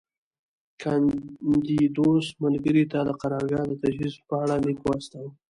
کاندیدوس 0.81 2.25
ملګري 2.43 2.83
ته 2.91 2.99
د 3.03 3.09
قرارګاه 3.21 3.65
د 3.67 3.73
تجهیز 3.81 4.13
په 4.27 4.35
اړه 4.43 4.55
لیک 4.65 4.79
واستاوه 4.83 5.31